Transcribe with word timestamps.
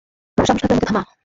সাহস 0.37 0.47
থাকলে 0.51 0.65
আমাকে 0.69 0.87
থামা। 0.87 1.01